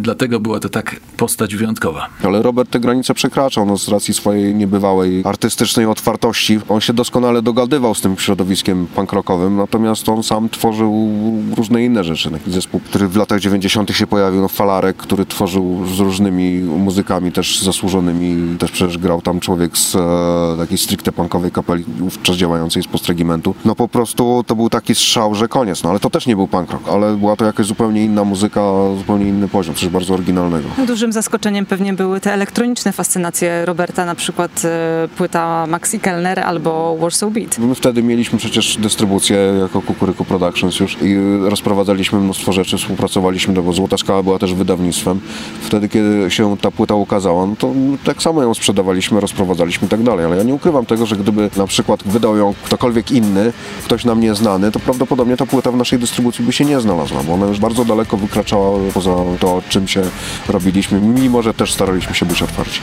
dlatego 0.00 0.40
była 0.40 0.60
to 0.60 0.68
tak 0.68 0.96
postać 1.16 1.56
wyjątkowa. 1.56 2.08
Ale 2.24 2.42
Robert 2.42 2.70
te 2.70 2.80
granice 2.80 3.14
przekraczał 3.14 3.66
no, 3.66 3.78
z 3.78 3.88
racji 3.88 4.14
swojej 4.14 4.54
niebywałej 4.54 5.22
artystycznej 5.24 5.86
otwartości. 5.86 6.60
On 6.68 6.80
się 6.80 6.92
doskonale 6.92 7.42
dogadywał 7.42 7.94
z 7.94 8.00
tym 8.00 8.16
środowiskiem 8.18 8.86
punk 8.86 9.12
rockowym, 9.12 9.56
natomiast 9.56 10.08
on 10.08 10.22
sam 10.22 10.48
tworzył 10.48 11.10
różne 11.56 11.84
inne 11.84 12.04
rzeczy. 12.04 12.30
Zespół, 12.46 12.80
który 12.80 13.08
w 13.08 13.16
latach 13.16 13.40
90. 13.40 13.90
się 13.90 14.06
pojawił, 14.06 14.40
no, 14.40 14.48
Falarek, 14.48 14.96
który 14.96 15.26
tworzył 15.26 15.86
z 15.86 15.98
różnymi 15.98 16.60
muzykami 16.60 17.32
też 17.32 17.60
zasłużonymi. 17.60 18.58
Też 18.58 18.70
przecież 18.70 18.98
grał 18.98 19.22
tam 19.22 19.40
człowiek 19.40 19.78
z 19.78 19.96
e, 19.96 20.56
takiej 20.62 20.78
stricte 20.78 21.12
punkowej 21.12 21.50
kapeli 21.50 21.84
wówczas 21.98 22.36
działającej 22.36 22.82
z 22.82 22.86
postregimentu. 22.86 23.54
No 23.64 23.74
po 23.74 23.88
prostu 23.88 24.44
to 24.46 24.56
był 24.56 24.68
taki 24.70 24.94
strzał, 24.94 25.34
że 25.34 25.48
koniec. 25.48 25.82
No 25.82 25.90
ale 25.90 26.00
to 26.00 26.10
też 26.10 26.26
nie 26.26 26.36
był 26.36 26.48
punk 26.48 26.70
rock, 26.70 26.88
ale 26.88 27.16
była 27.16 27.36
to 27.36 27.44
jakaś 27.44 27.66
zupełnie 27.66 28.04
inna 28.04 28.24
muzyka, 28.24 28.60
zupełnie 28.98 29.28
inny 29.28 29.48
poziom, 29.48 29.74
coś 29.74 29.88
bardzo 29.88 30.14
oryginalnego. 30.14 30.68
Dużym 30.86 31.12
zaskoczeniem 31.12 31.66
pewnie 31.66 31.92
były 31.92 32.20
te 32.20 32.32
elektroniczne 32.32 32.92
fascynacje 32.92 33.64
Roberta, 33.64 34.06
na 34.06 34.14
przykład 34.14 34.62
e, 34.64 35.08
płyta 35.16 35.66
Maxi 35.66 36.00
Kellner 36.00 36.40
albo 36.40 36.96
Warsaw 37.00 37.32
Beat. 37.32 37.58
My 37.58 37.74
wtedy 37.74 38.02
mieliśmy 38.02 38.38
przecież 38.38 38.76
dystrybucję 38.76 39.36
jako 39.60 39.82
Kukuryku 39.82 40.24
Productions 40.24 40.80
już 40.80 40.96
i 41.02 41.16
rozprowadzaliśmy 41.50 42.20
mnóstwo 42.20 42.52
rzeczy, 42.52 42.78
współpracowaliśmy, 42.78 43.62
bo 43.62 43.72
Złota 43.72 43.96
Skała 43.96 44.22
była 44.22 44.38
też 44.38 44.54
wydawnictwem. 44.54 45.20
Wtedy, 45.60 45.88
kiedy 45.88 46.30
się 46.30 46.56
ta 46.56 46.70
płyta 46.70 46.94
ukazała, 46.94 47.46
no 47.46 47.56
to 47.58 47.72
tak 48.04 48.22
samo 48.22 48.42
ją 48.42 48.54
sprzedawaliśmy, 48.54 49.20
rozprowadzaliśmy 49.20 49.86
i 49.86 49.88
tak 49.88 50.02
dalej, 50.02 50.26
ale 50.26 50.36
ja 50.36 50.42
nie 50.42 50.51
ukrywam 50.52 50.86
tego, 50.86 51.06
że 51.06 51.16
gdyby 51.16 51.50
na 51.56 51.66
przykład 51.66 52.02
wydał 52.04 52.36
ją 52.36 52.54
ktokolwiek 52.64 53.10
inny, 53.10 53.52
ktoś 53.84 54.04
nam 54.04 54.20
nieznany, 54.20 54.72
to 54.72 54.80
prawdopodobnie 54.80 55.36
ta 55.36 55.46
płyta 55.46 55.72
w 55.72 55.76
naszej 55.76 55.98
dystrybucji 55.98 56.44
by 56.44 56.52
się 56.52 56.64
nie 56.64 56.80
znalazła, 56.80 57.22
bo 57.22 57.34
ona 57.34 57.46
już 57.46 57.60
bardzo 57.60 57.84
daleko 57.84 58.16
wykraczała 58.16 58.78
poza 58.94 59.10
to, 59.40 59.62
czym 59.68 59.88
się 59.88 60.02
robiliśmy, 60.48 61.00
mimo 61.00 61.42
że 61.42 61.54
też 61.54 61.72
staraliśmy 61.72 62.14
się 62.14 62.26
być 62.26 62.42
otwarci. 62.42 62.80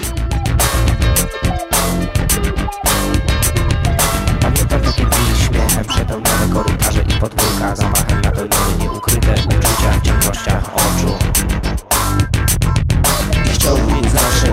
Pamiętam 4.42 4.82
takie 4.82 5.04
dni 5.04 5.46
śmiechem 5.48 5.86
przepełnione 5.86 6.54
korytarze 6.54 7.02
i 7.02 7.20
podwórka 7.20 7.76
Zamachem 7.76 8.22
napełnione 8.22 8.78
nieukryte 8.80 9.34
uczucia 9.34 9.92
w 9.92 10.02
ciemnościach 10.02 10.76
oczu 10.76 11.19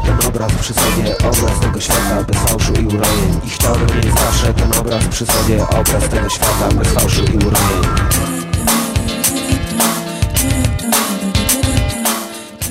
ten 0.06 0.28
obraz 0.28 0.52
przy 0.52 0.75
sobie 0.75 1.18
Obraz 1.18 1.60
tego 1.60 1.80
świata 1.80 2.22
bez 2.22 2.36
fałszu 2.36 2.72
i 2.72 2.86
urojeń. 2.86 3.40
I 3.44 3.50
chciałbym 3.50 3.96
mieć 3.96 4.18
zawsze 4.18 4.54
ten 4.54 4.72
obraz 4.80 5.04
przy 5.04 5.26
sobie 5.26 5.68
Obraz 5.68 6.08
tego 6.08 6.28
świata 6.28 6.68
bez 6.75 6.88
fałszu 6.88 7.25
i 7.25 7.36
urojeń 7.36 8.36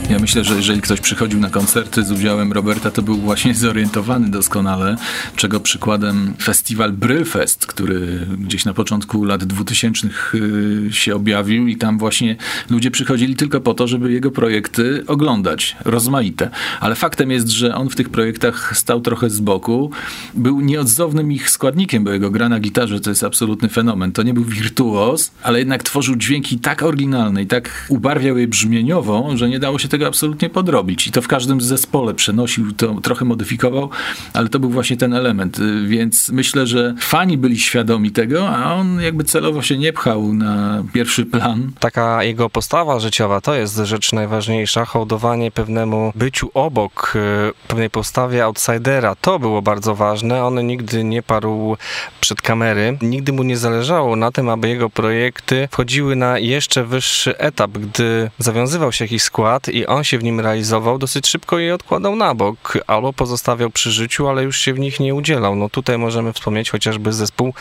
Ja 0.10 0.20
myślę, 0.20 0.44
że 0.44 0.56
jeżeli 0.56 0.82
ktoś 0.82 1.02
przychodził 1.02 1.40
na 1.40 1.50
koncerty 1.50 2.04
z 2.04 2.12
udziałem 2.12 2.54
Roberta, 2.54 2.92
to 2.92 3.02
był 3.02 3.18
właśnie 3.18 3.54
zorientowany 3.56 4.30
doskonale, 4.30 4.96
czego 5.36 5.60
przykładem 5.60 6.34
festiwal 6.42 6.94
Brylfest, 6.94 7.66
który 7.66 8.28
gdzieś 8.38 8.66
na 8.66 8.74
początku 8.74 9.24
lat 9.24 9.44
2000 9.44 10.08
y, 10.34 10.90
się 10.92 11.16
objawił 11.16 11.68
i 11.68 11.78
tam 11.78 11.98
właśnie 11.98 12.36
ludzie 12.70 12.92
przychodzili 12.92 13.36
tylko 13.36 13.62
po 13.62 13.74
to, 13.74 13.88
żeby 13.88 14.12
jego 14.12 14.32
projekty 14.32 15.04
oglądać, 15.08 15.76
rozmaite. 15.86 16.50
Ale 16.80 16.96
faktem 16.96 17.32
jest, 17.32 17.50
że 17.50 17.76
on 17.76 17.90
w 17.90 17.96
tych 17.96 18.10
projektach 18.10 18.78
stał 18.78 19.02
trochę 19.02 19.30
z 19.30 19.40
boku, 19.40 19.92
był 20.34 20.62
nieodzownym 20.62 21.32
ich 21.32 21.50
składnikiem, 21.50 22.04
bo 22.04 22.12
jego 22.12 22.32
gra 22.32 22.50
na 22.50 22.60
gitarze 22.60 23.00
to 23.00 23.10
jest 23.10 23.24
absolutny 23.24 23.70
fenomen. 23.70 24.12
To 24.12 24.24
nie 24.24 24.34
był 24.34 24.44
wirtuoz, 24.44 25.32
ale 25.44 25.60
jednak 25.60 25.84
tworzył 25.84 26.16
dźwięki 26.16 26.60
tak 26.60 26.84
oryginalne 26.84 27.42
i 27.42 27.48
tak 27.48 27.86
ubarwiał 27.90 28.38
je 28.38 28.48
brzmieniowo, 28.48 29.32
że 29.36 29.50
nie 29.50 29.60
dało 29.60 29.80
się 29.80 29.88
tego 29.88 29.95
absolutnie 30.04 30.50
podrobić. 30.50 31.08
I 31.08 31.12
to 31.12 31.22
w 31.22 31.28
każdym 31.28 31.62
zespole 31.62 32.14
przenosił, 32.14 32.72
to 32.74 33.02
trochę 33.02 33.26
modyfikował, 33.26 33.90
ale 34.34 34.50
to 34.50 34.60
był 34.60 34.70
właśnie 34.70 34.98
ten 34.98 35.14
element. 35.14 35.60
Y, 35.60 35.88
Więc 35.88 36.30
myślę, 36.30 36.68
że 36.68 36.96
fani 37.00 37.38
byli 37.38 37.60
świadomi 37.60 38.12
tego, 38.12 38.50
a 38.50 38.74
on 38.74 39.02
jakby 39.02 39.24
celowo 39.24 39.62
się 39.62 39.78
nie 39.78 39.94
pchał 39.94 40.34
na 40.34 40.84
pierwszy 40.94 41.26
plan. 41.26 41.72
Taka 41.80 42.24
jego 42.24 42.50
postawa 42.50 43.00
życiowa 43.00 43.42
to 43.42 43.56
jest 43.56 43.78
rzecz 43.78 44.14
najważniejsza. 44.14 44.86
Hołdowanie 44.86 45.52
pewnemu 45.52 46.12
byciu 46.16 46.50
obok, 46.54 47.14
y, 47.16 47.68
pewnej 47.68 47.90
postawie 47.90 48.46
outsidera, 48.46 49.16
to 49.16 49.40
było 49.40 49.62
bardzo 49.62 49.96
ważne. 49.96 50.44
On 50.44 50.68
nigdy 50.68 51.04
nie 51.04 51.24
parł 51.24 51.78
przed 52.22 52.42
kamery. 52.42 52.98
Nigdy 53.02 53.34
mu 53.34 53.44
nie 53.44 53.58
zależało 53.58 54.16
na 54.16 54.32
tym, 54.32 54.50
aby 54.50 54.70
jego 54.70 54.90
projekty 54.90 55.68
wchodziły 55.72 56.16
na 56.16 56.40
jeszcze 56.40 56.84
wyższy 56.84 57.38
etap. 57.38 57.72
Gdy 57.72 58.32
zawiązywał 58.40 58.92
się 58.92 59.06
jakiś 59.06 59.24
skład 59.24 59.70
i 59.70 59.85
on 59.88 60.04
się 60.04 60.18
w 60.18 60.24
nim 60.24 60.40
realizował, 60.40 60.98
dosyć 60.98 61.28
szybko 61.28 61.60
je 61.60 61.76
odkładał 61.76 62.16
na 62.16 62.36
bok, 62.36 62.78
albo 62.88 63.14
pozostawiał 63.14 63.70
przy 63.70 63.92
życiu, 63.92 64.28
ale 64.28 64.44
już 64.44 64.58
się 64.58 64.74
w 64.74 64.80
nich 64.80 65.00
nie 65.00 65.16
udzielał. 65.16 65.56
No 65.56 65.70
tutaj 65.70 65.98
możemy 65.98 66.34
wspomnieć 66.34 66.70
chociażby 66.70 67.14
zespół 67.14 67.54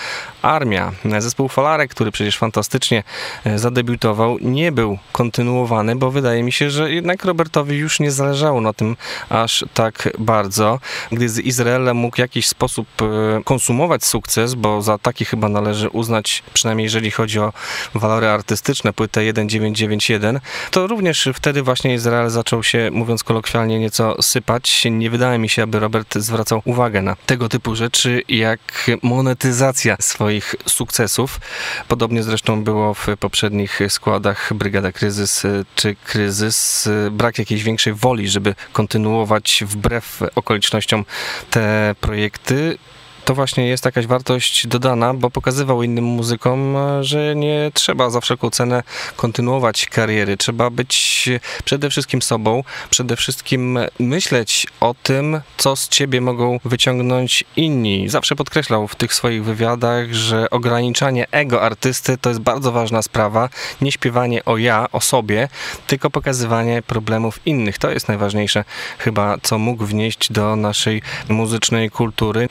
Armia. 0.42 0.92
Zespół 1.18 1.48
Falarek, 1.48 1.90
który 1.90 2.12
przecież 2.12 2.38
fantastycznie 2.38 3.02
e, 3.44 3.58
zadebiutował, 3.58 4.38
nie 4.40 4.72
był 4.72 4.98
kontynuowany, 5.12 5.96
bo 5.96 6.10
wydaje 6.10 6.42
mi 6.42 6.52
się, 6.52 6.70
że 6.70 6.92
jednak 6.92 7.24
Robertowi 7.24 7.76
już 7.76 8.00
nie 8.00 8.10
zależało 8.10 8.60
na 8.60 8.72
tym 8.72 8.96
aż 9.28 9.64
tak 9.74 10.08
bardzo. 10.18 10.80
Gdy 11.12 11.28
z 11.28 11.38
Izraelem 11.38 11.96
mógł 11.96 12.16
w 12.16 12.18
jakiś 12.18 12.46
sposób 12.46 12.86
e, 13.02 13.42
konsumować 13.44 14.04
sukces, 14.04 14.54
bo 14.54 14.82
za 14.82 14.98
taki 14.98 15.24
chyba 15.24 15.48
należy 15.48 15.88
uznać, 15.88 16.42
przynajmniej 16.54 16.84
jeżeli 16.84 17.10
chodzi 17.10 17.38
o 17.38 17.52
walory 17.94 18.28
artystyczne, 18.28 18.92
płytę 18.92 19.20
1991, 19.20 20.40
to 20.70 20.86
również 20.86 21.28
wtedy 21.34 21.62
właśnie 21.62 21.94
Izrael 21.94 22.13
zaczął 22.26 22.62
się, 22.62 22.90
mówiąc 22.92 23.24
kolokwialnie, 23.24 23.78
nieco 23.78 24.22
sypać. 24.22 24.84
Nie 24.90 25.10
wydaje 25.10 25.38
mi 25.38 25.48
się, 25.48 25.62
aby 25.62 25.80
Robert 25.80 26.14
zwracał 26.14 26.62
uwagę 26.64 27.02
na 27.02 27.16
tego 27.26 27.48
typu 27.48 27.74
rzeczy, 27.74 28.22
jak 28.28 28.90
monetyzacja 29.02 29.96
swoich 30.00 30.54
sukcesów. 30.66 31.40
Podobnie 31.88 32.22
zresztą 32.22 32.64
było 32.64 32.94
w 32.94 33.06
poprzednich 33.20 33.80
składach 33.88 34.54
Brygada 34.54 34.92
Kryzys 34.92 35.42
czy 35.74 35.96
Kryzys. 36.04 36.88
Brak 37.10 37.38
jakiejś 37.38 37.62
większej 37.62 37.94
woli, 37.94 38.28
żeby 38.28 38.54
kontynuować 38.72 39.64
wbrew 39.66 40.22
okolicznościom 40.34 41.04
te 41.50 41.94
projekty 42.00 42.78
to 43.24 43.34
właśnie 43.34 43.68
jest 43.68 43.84
jakaś 43.84 44.06
wartość 44.06 44.66
dodana, 44.66 45.14
bo 45.14 45.30
pokazywał 45.30 45.82
innym 45.82 46.04
muzykom, 46.04 46.76
że 47.00 47.36
nie 47.36 47.70
trzeba 47.74 48.10
za 48.10 48.20
wszelką 48.20 48.50
cenę 48.50 48.82
kontynuować 49.16 49.86
kariery. 49.86 50.36
Trzeba 50.36 50.70
być 50.70 51.28
przede 51.64 51.90
wszystkim 51.90 52.22
sobą, 52.22 52.62
przede 52.90 53.16
wszystkim 53.16 53.78
myśleć 53.98 54.66
o 54.80 54.94
tym, 55.02 55.40
co 55.56 55.76
z 55.76 55.88
ciebie 55.88 56.20
mogą 56.20 56.58
wyciągnąć 56.64 57.44
inni. 57.56 58.08
Zawsze 58.08 58.36
podkreślał 58.36 58.88
w 58.88 58.96
tych 58.96 59.14
swoich 59.14 59.44
wywiadach, 59.44 60.12
że 60.12 60.50
ograniczanie 60.50 61.26
ego 61.30 61.62
artysty 61.62 62.18
to 62.18 62.28
jest 62.28 62.40
bardzo 62.40 62.72
ważna 62.72 63.02
sprawa. 63.02 63.48
Nie 63.80 63.92
śpiewanie 63.92 64.44
o 64.44 64.56
ja, 64.56 64.86
o 64.92 65.00
sobie, 65.00 65.48
tylko 65.86 66.10
pokazywanie 66.10 66.82
problemów 66.82 67.40
innych. 67.46 67.78
To 67.78 67.90
jest 67.90 68.08
najważniejsze 68.08 68.64
chyba, 68.98 69.36
co 69.42 69.58
mógł 69.58 69.84
wnieść 69.84 70.32
do 70.32 70.56
naszej 70.56 71.02
muzycznej 71.28 71.90
kultury. 71.90 72.48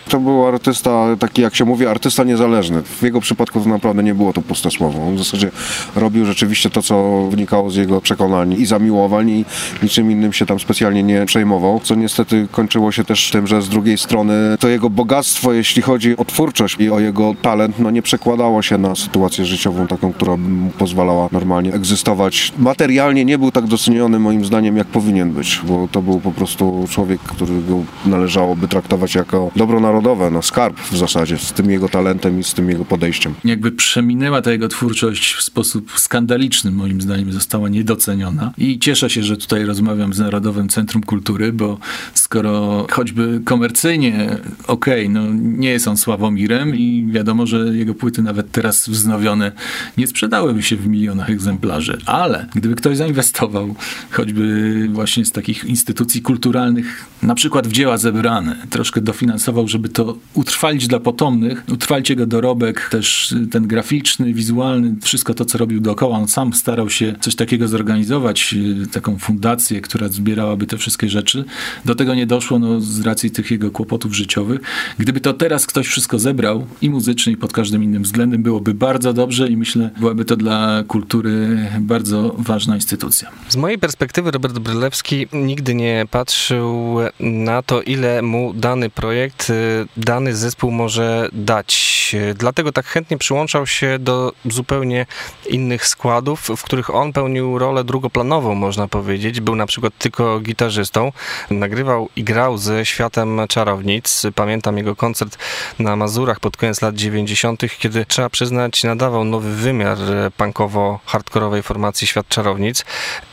To 0.63 0.63
artysta, 0.64 1.16
taki 1.20 1.42
jak 1.42 1.56
się 1.56 1.66
mówi, 1.66 1.88
artysta 1.88 2.24
niezależny. 2.24 2.84
W 2.84 3.04
jego 3.04 3.22
przypadku 3.22 3.60
to 3.60 3.70
naprawdę 3.70 4.04
nie 4.04 4.16
było 4.16 4.34
to 4.34 4.42
puste 4.42 4.72
słowo. 4.72 5.08
On 5.08 5.16
w 5.16 5.18
zasadzie 5.18 5.52
robił 5.96 6.26
rzeczywiście 6.26 6.70
to, 6.70 6.82
co 6.82 7.28
wynikało 7.30 7.70
z 7.70 7.76
jego 7.76 8.02
przekonań 8.02 8.54
i 8.54 8.66
zamiłowań 8.66 9.30
i 9.30 9.46
niczym 9.84 10.12
innym 10.12 10.34
się 10.34 10.46
tam 10.46 10.60
specjalnie 10.60 11.04
nie 11.04 11.26
przejmował, 11.26 11.80
co 11.84 11.96
niestety 11.96 12.48
kończyło 12.52 12.92
się 12.92 13.04
też 13.04 13.32
tym, 13.32 13.48
że 13.48 13.62
z 13.62 13.70
drugiej 13.70 13.98
strony 13.98 14.34
to 14.60 14.68
jego 14.68 14.90
bogactwo, 14.90 15.54
jeśli 15.54 15.82
chodzi 15.82 16.18
o 16.18 16.26
twórczość 16.26 16.76
i 16.80 16.90
o 16.90 17.00
jego 17.00 17.36
talent, 17.42 17.80
no 17.80 17.92
nie 17.92 18.02
przekładało 18.02 18.62
się 18.62 18.78
na 18.78 18.96
sytuację 18.96 19.46
życiową 19.46 19.88
taką, 19.88 20.14
która 20.14 20.38
mu 20.38 20.70
pozwalała 20.70 21.30
normalnie 21.32 21.74
egzystować. 21.74 22.54
Materialnie 22.58 23.26
nie 23.26 23.38
był 23.38 23.52
tak 23.52 23.68
doceniony 23.68 24.20
moim 24.20 24.46
zdaniem, 24.46 24.78
jak 24.78 24.88
powinien 24.88 25.32
być, 25.32 25.62
bo 25.64 25.88
to 25.92 26.02
był 26.02 26.20
po 26.20 26.32
prostu 26.32 26.86
człowiek, 26.90 27.22
którego 27.22 27.84
należałoby 28.06 28.68
traktować 28.68 29.16
jako 29.16 29.52
dobro 29.56 29.80
narodowe, 29.80 30.30
no 30.30 30.42
skarb 30.54 30.80
w 30.80 30.98
zasadzie, 30.98 31.38
z 31.38 31.54
tym 31.54 31.72
jego 31.72 31.90
talentem 31.90 32.40
i 32.40 32.44
z 32.44 32.54
tym 32.54 32.70
jego 32.70 32.86
podejściem. 32.86 33.34
Jakby 33.44 33.72
przeminęła 33.72 34.42
ta 34.42 34.52
jego 34.52 34.68
twórczość 34.68 35.34
w 35.34 35.42
sposób 35.42 35.92
skandaliczny, 35.96 36.72
moim 36.72 37.02
zdaniem 37.02 37.32
została 37.32 37.70
niedoceniona 37.70 38.54
i 38.58 38.80
cieszę 38.80 39.10
się, 39.10 39.24
że 39.24 39.38
tutaj 39.38 39.66
rozmawiam 39.66 40.14
z 40.14 40.20
Narodowym 40.20 40.70
Centrum 40.70 41.04
Kultury, 41.04 41.54
bo 41.54 41.78
skoro 42.14 42.88
choćby 42.92 43.42
komercyjnie 43.46 44.38
okej, 44.68 45.08
okay, 45.08 45.10
no 45.10 45.22
nie 45.34 45.70
jest 45.70 45.88
on 45.88 45.98
Sławomirem 45.98 46.76
i 46.76 47.08
wiadomo, 47.12 47.48
że 47.48 47.58
jego 47.58 47.94
płyty 47.94 48.22
nawet 48.22 48.52
teraz 48.52 48.90
wznowione 48.90 49.52
nie 49.98 50.08
sprzedałyby 50.08 50.64
się 50.64 50.76
w 50.76 50.88
milionach 50.88 51.30
egzemplarzy, 51.30 51.98
ale 52.06 52.48
gdyby 52.56 52.76
ktoś 52.76 52.98
zainwestował 52.98 53.76
choćby 54.12 54.88
właśnie 54.92 55.26
z 55.26 55.32
takich 55.32 55.66
instytucji 55.66 56.22
kulturalnych, 56.22 57.06
na 57.22 57.36
przykład 57.36 57.68
w 57.68 57.72
dzieła 57.72 57.98
zebrane, 57.98 58.56
troszkę 58.70 59.02
dofinansował, 59.02 59.68
żeby 59.68 59.90
to 59.90 60.18
utrwalić 60.44 60.88
dla 60.88 61.00
potomnych, 61.00 61.64
utrwalić 61.72 62.10
jego 62.10 62.26
dorobek, 62.26 62.90
też 62.90 63.36
ten 63.52 63.68
graficzny, 63.68 64.34
wizualny, 64.34 64.96
wszystko 65.02 65.34
to, 65.34 65.46
co 65.46 65.58
robił 65.58 65.80
dookoła. 65.80 66.18
On 66.18 66.28
sam 66.28 66.54
starał 66.54 66.90
się 66.90 67.16
coś 67.22 67.36
takiego 67.36 67.68
zorganizować, 67.68 68.56
taką 68.92 69.18
fundację, 69.18 69.82
która 69.82 70.08
zbierałaby 70.08 70.68
te 70.68 70.78
wszystkie 70.78 71.10
rzeczy. 71.10 71.46
Do 71.86 71.96
tego 71.96 72.16
nie 72.16 72.26
doszło 72.26 72.60
no, 72.60 72.82
z 72.82 73.02
racji 73.02 73.32
tych 73.32 73.52
jego 73.52 73.72
kłopotów 73.72 74.14
życiowych. 74.14 74.62
Gdyby 74.98 75.20
to 75.20 75.34
teraz 75.34 75.68
ktoś 75.68 75.88
wszystko 75.88 76.20
zebrał, 76.20 76.68
i 76.82 76.90
muzycznie, 76.90 77.34
i 77.34 77.38
pod 77.38 77.54
każdym 77.54 77.84
innym 77.84 78.04
względem, 78.04 78.44
byłoby 78.44 78.74
bardzo 78.74 79.14
dobrze 79.14 79.48
i 79.48 79.58
myślę, 79.58 79.90
byłaby 80.00 80.26
to 80.26 80.36
dla 80.36 80.84
kultury 80.88 81.60
bardzo 81.80 82.36
ważna 82.38 82.76
instytucja. 82.76 83.30
Z 83.50 83.56
mojej 83.56 83.78
perspektywy 83.78 84.32
Robert 84.32 84.60
Brylewski 84.60 85.28
nigdy 85.34 85.76
nie 85.76 86.06
patrzył 86.12 86.98
na 87.20 87.62
to, 87.62 87.82
ile 87.82 88.22
mu 88.22 88.54
dany 88.54 88.90
projekt, 88.90 89.52
dany 89.98 90.33
zespół 90.36 90.72
może 90.72 91.30
dać. 91.34 92.16
Dlatego 92.36 92.72
tak 92.72 92.86
chętnie 92.86 93.18
przyłączał 93.18 93.68
się 93.68 94.00
do 94.00 94.32
zupełnie 94.46 95.06
innych 95.50 95.88
składów, 95.88 96.48
w 96.58 96.64
których 96.64 96.96
on 96.96 97.14
pełnił 97.14 97.60
rolę 97.60 97.84
drugoplanową, 97.84 98.56
można 98.56 98.88
powiedzieć. 98.88 99.42
Był 99.42 99.56
na 99.56 99.66
przykład 99.66 99.94
tylko 99.98 100.40
gitarzystą. 100.40 101.12
Nagrywał 101.50 102.10
i 102.16 102.24
grał 102.24 102.58
ze 102.58 102.86
światem 102.86 103.42
czarownic. 103.50 104.22
Pamiętam 104.36 104.78
jego 104.78 104.96
koncert 104.96 105.38
na 105.80 105.96
Mazurach 105.96 106.40
pod 106.40 106.58
koniec 106.58 106.82
lat 106.82 106.96
90., 106.96 107.62
kiedy 107.80 108.06
trzeba 108.06 108.30
przyznać, 108.30 108.84
nadawał 108.84 109.24
nowy 109.24 109.56
wymiar 109.56 109.98
punkowo-hardkorowej 110.38 111.64
formacji 111.64 112.08
Świat 112.08 112.28
Czarownic. 112.28 112.86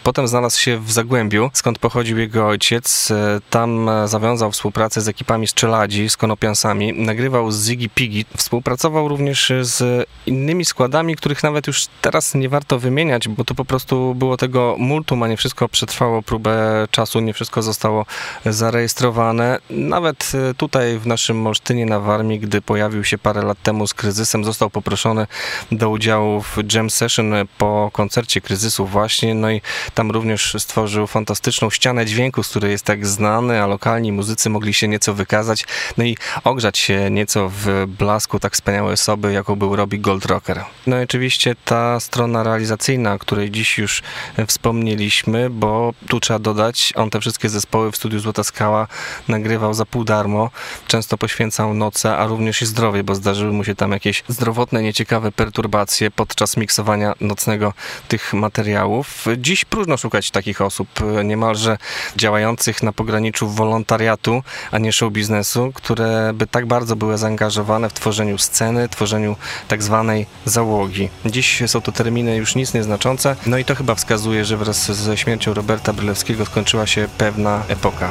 Potem 0.02 0.28
znalazł 0.28 0.60
się 0.60 0.78
w 0.78 0.92
Zagłębiu, 0.92 1.50
skąd 1.52 1.78
pochodził 1.78 2.18
jego 2.18 2.46
ojciec. 2.46 3.12
Tam 3.50 3.90
zawiązał 4.04 4.50
współpracę 4.52 5.00
z 5.00 5.08
ekipami 5.08 5.46
Strzeladzi, 5.46 6.10
z 6.10 6.16
Konopiansami. 6.16 6.89
Nagrywał 6.94 7.50
z 7.50 7.64
Ziggy 7.64 7.88
Piggy. 7.88 8.24
Współpracował 8.36 9.08
również 9.08 9.52
z 9.60 10.06
innymi 10.26 10.64
składami, 10.64 11.16
których 11.16 11.42
nawet 11.42 11.66
już 11.66 11.86
teraz 12.00 12.34
nie 12.34 12.48
warto 12.48 12.78
wymieniać, 12.78 13.28
bo 13.28 13.44
to 13.44 13.54
po 13.54 13.64
prostu 13.64 14.14
było 14.14 14.36
tego 14.36 14.76
multum, 14.78 15.22
a 15.22 15.28
nie 15.28 15.36
wszystko 15.36 15.68
przetrwało 15.68 16.22
próbę 16.22 16.86
czasu, 16.90 17.20
nie 17.20 17.34
wszystko 17.34 17.62
zostało 17.62 18.06
zarejestrowane. 18.46 19.58
Nawet 19.70 20.32
e, 20.50 20.54
tutaj 20.54 20.98
w 20.98 21.06
naszym 21.06 21.46
Olsztynie 21.46 21.86
na 21.86 22.00
Warmii, 22.00 22.40
gdy 22.40 22.62
pojawił 22.62 23.04
się 23.04 23.18
parę 23.18 23.42
lat 23.42 23.62
temu 23.62 23.86
z 23.86 23.94
kryzysem, 23.94 24.44
został 24.44 24.70
poproszony 24.70 25.26
do 25.72 25.90
udziału 25.90 26.42
w 26.42 26.56
jam 26.74 26.90
session 26.90 27.32
po 27.58 27.90
koncercie 27.92 28.40
kryzysu 28.40 28.86
właśnie, 28.86 29.34
no 29.34 29.50
i 29.50 29.60
tam 29.94 30.10
również 30.10 30.56
stworzył 30.58 31.06
fantastyczną 31.06 31.70
ścianę 31.70 32.06
dźwięku, 32.06 32.42
z 32.42 32.48
której 32.48 32.70
jest 32.70 32.84
tak 32.84 33.06
znany, 33.06 33.62
a 33.62 33.66
lokalni 33.66 34.12
muzycy 34.12 34.50
mogli 34.50 34.74
się 34.74 34.88
nieco 34.88 35.14
wykazać, 35.14 35.64
no 35.98 36.04
i 36.04 36.16
ogrzać 36.44 36.78
nieco 37.10 37.50
w 37.54 37.86
blasku 37.98 38.40
tak 38.40 38.52
wspaniałej 38.52 38.94
osoby, 38.94 39.32
jaką 39.32 39.56
był 39.56 39.76
Robbie 39.76 39.98
Goldrocker. 39.98 40.64
No 40.86 41.00
i 41.00 41.04
oczywiście 41.04 41.56
ta 41.64 42.00
strona 42.00 42.42
realizacyjna, 42.42 43.12
o 43.12 43.18
której 43.18 43.50
dziś 43.50 43.78
już 43.78 44.02
wspomnieliśmy, 44.46 45.50
bo 45.50 45.94
tu 46.08 46.20
trzeba 46.20 46.38
dodać, 46.38 46.92
on 46.96 47.10
te 47.10 47.20
wszystkie 47.20 47.48
zespoły 47.48 47.92
w 47.92 47.96
studiu 47.96 48.20
Złota 48.20 48.44
Skała 48.44 48.86
nagrywał 49.28 49.74
za 49.74 49.86
pół 49.86 50.04
darmo, 50.04 50.50
często 50.86 51.18
poświęcał 51.18 51.74
noce, 51.74 52.16
a 52.16 52.26
również 52.26 52.62
i 52.62 52.66
zdrowie, 52.66 53.04
bo 53.04 53.14
zdarzyły 53.14 53.52
mu 53.52 53.64
się 53.64 53.74
tam 53.74 53.92
jakieś 53.92 54.24
zdrowotne, 54.28 54.82
nieciekawe 54.82 55.32
perturbacje 55.32 56.10
podczas 56.10 56.56
miksowania 56.56 57.14
nocnego 57.20 57.72
tych 58.08 58.34
materiałów. 58.34 59.24
Dziś 59.38 59.64
próżno 59.64 59.96
szukać 59.96 60.30
takich 60.30 60.60
osób, 60.60 60.88
niemalże 61.24 61.78
działających 62.16 62.82
na 62.82 62.92
pograniczu 62.92 63.48
wolontariatu, 63.48 64.42
a 64.70 64.78
nie 64.78 64.92
show 64.92 65.12
biznesu, 65.12 65.72
które 65.74 66.32
by 66.34 66.46
tak 66.46 66.66
bardzo 66.70 66.96
były 66.96 67.18
zaangażowane 67.18 67.88
w 67.88 67.92
tworzeniu 67.92 68.38
sceny, 68.38 68.88
tworzeniu 68.88 69.36
tak 69.68 69.82
zwanej 69.82 70.26
załogi. 70.44 71.08
Dziś 71.26 71.62
są 71.66 71.80
to 71.80 71.92
terminy 71.92 72.36
już 72.36 72.54
nic 72.54 72.74
nieznaczące, 72.74 73.36
no 73.46 73.58
i 73.58 73.64
to 73.64 73.74
chyba 73.74 73.94
wskazuje, 73.94 74.44
że 74.44 74.56
wraz 74.56 74.92
ze 74.92 75.16
śmiercią 75.16 75.54
Roberta 75.54 75.92
Brylewskiego 75.92 76.46
skończyła 76.46 76.86
się 76.86 77.08
pewna 77.18 77.62
epoka. 77.68 78.10